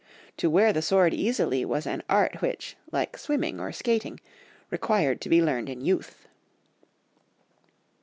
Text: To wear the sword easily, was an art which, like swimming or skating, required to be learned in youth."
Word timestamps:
To 0.37 0.49
wear 0.49 0.73
the 0.73 0.81
sword 0.81 1.13
easily, 1.13 1.63
was 1.63 1.85
an 1.85 2.01
art 2.09 2.41
which, 2.41 2.75
like 2.91 3.19
swimming 3.19 3.59
or 3.59 3.71
skating, 3.71 4.19
required 4.71 5.21
to 5.21 5.29
be 5.29 5.43
learned 5.43 5.69
in 5.69 5.79
youth." 5.79 6.27